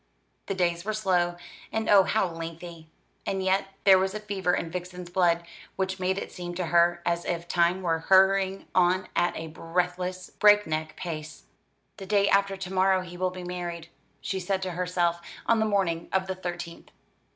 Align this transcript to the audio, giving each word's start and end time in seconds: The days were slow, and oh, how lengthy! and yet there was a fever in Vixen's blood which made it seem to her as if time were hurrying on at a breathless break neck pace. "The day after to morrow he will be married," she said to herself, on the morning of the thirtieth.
The 0.47 0.55
days 0.55 0.83
were 0.83 0.95
slow, 0.95 1.35
and 1.71 1.87
oh, 1.87 2.01
how 2.01 2.27
lengthy! 2.27 2.87
and 3.27 3.43
yet 3.43 3.67
there 3.83 3.99
was 3.99 4.15
a 4.15 4.19
fever 4.19 4.55
in 4.55 4.71
Vixen's 4.71 5.11
blood 5.11 5.43
which 5.75 5.99
made 5.99 6.17
it 6.17 6.31
seem 6.31 6.55
to 6.55 6.65
her 6.73 7.03
as 7.05 7.23
if 7.23 7.47
time 7.47 7.83
were 7.83 7.99
hurrying 7.99 8.65
on 8.73 9.07
at 9.15 9.37
a 9.37 9.45
breathless 9.45 10.31
break 10.31 10.65
neck 10.65 10.95
pace. 10.97 11.43
"The 11.97 12.07
day 12.07 12.27
after 12.27 12.57
to 12.57 12.73
morrow 12.73 13.01
he 13.01 13.15
will 13.15 13.29
be 13.29 13.43
married," 13.43 13.89
she 14.21 14.39
said 14.39 14.63
to 14.63 14.71
herself, 14.71 15.21
on 15.45 15.59
the 15.59 15.67
morning 15.69 16.09
of 16.11 16.25
the 16.25 16.33
thirtieth. 16.33 16.85